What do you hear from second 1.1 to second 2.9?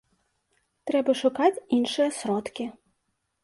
шукаць іншыя сродкі.